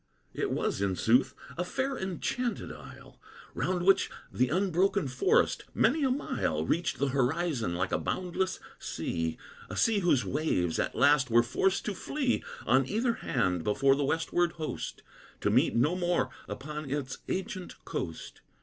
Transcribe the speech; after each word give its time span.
It 0.33 0.49
was, 0.49 0.81
in 0.81 0.95
sooth, 0.95 1.35
a 1.59 1.63
fair 1.63 1.95
enchanted 1.95 2.71
isle, 2.71 3.21
Round 3.53 3.85
which 3.85 4.09
the 4.31 4.49
unbroken 4.49 5.07
forest, 5.07 5.65
many 5.75 6.03
a 6.03 6.09
mile, 6.09 6.65
Reached 6.65 6.97
the 6.97 7.09
horizon 7.09 7.75
like 7.75 7.91
a 7.91 7.99
boundless 7.99 8.59
sea; 8.79 9.37
A 9.69 9.77
sea 9.77 9.99
whose 9.99 10.25
waves, 10.25 10.79
at 10.79 10.95
last, 10.95 11.29
were 11.29 11.43
forced 11.43 11.85
to 11.85 11.93
flee 11.93 12.43
On 12.65 12.87
either 12.89 13.13
hand, 13.13 13.63
before 13.63 13.95
the 13.95 14.03
westward 14.03 14.53
host, 14.53 15.03
To 15.41 15.51
meet 15.51 15.75
no 15.75 15.95
more 15.95 16.31
upon 16.49 16.89
its 16.89 17.19
ancient 17.29 17.75
coast. 17.85 18.41